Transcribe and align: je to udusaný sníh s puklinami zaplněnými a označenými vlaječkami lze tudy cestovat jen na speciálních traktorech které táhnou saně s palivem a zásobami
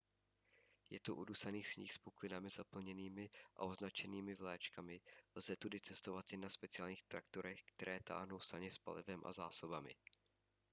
je 0.95 0.99
to 1.05 1.11
udusaný 1.15 1.63
sníh 1.63 1.93
s 1.93 1.97
puklinami 1.97 2.49
zaplněnými 2.49 3.29
a 3.55 3.61
označenými 3.65 4.35
vlaječkami 4.35 5.01
lze 5.35 5.55
tudy 5.55 5.79
cestovat 5.81 6.31
jen 6.31 6.41
na 6.41 6.49
speciálních 6.49 7.03
traktorech 7.03 7.63
které 7.63 7.99
táhnou 8.03 8.39
saně 8.39 8.71
s 8.71 8.77
palivem 8.77 9.21
a 9.25 9.33
zásobami 9.33 9.95